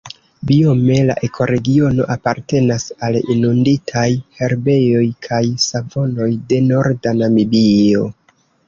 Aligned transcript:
Biome 0.51 0.95
la 1.09 1.15
ekoregiono 1.27 2.07
apartenas 2.15 2.87
al 3.09 3.19
inunditaj 3.35 4.07
herbejoj 4.41 5.07
kaj 5.29 5.45
savanoj 5.71 6.35
de 6.51 6.63
norda 6.73 7.17
Namibio. 7.25 8.07